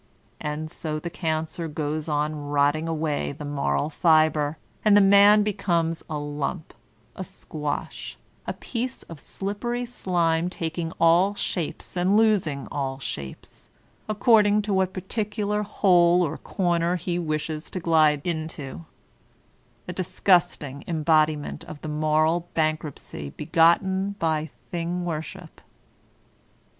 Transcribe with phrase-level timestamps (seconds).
[0.39, 6.01] And so the cancer goes on rotting away the moral fibre, and the man becomes
[6.09, 6.73] a lump,
[7.15, 8.17] a squash,
[8.47, 13.69] a piece of slippery slime, taking all shapes and losing all shapes,
[14.09, 18.85] according to what particular hole or comer he wishes to glide into,
[19.87, 25.61] a disgusting embodiment of the moral bankruptcy tx^tten by Thing Worship.